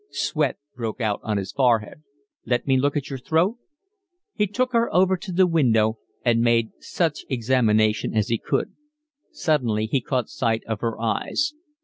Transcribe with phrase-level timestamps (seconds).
[0.09, 2.01] Sweat broke out on his forehead.
[2.43, 3.57] "Let me look at your throat?"
[4.33, 8.73] He took her over to the window and made such examination as he could.
[9.31, 11.53] Suddenly he caught sight of her eyes.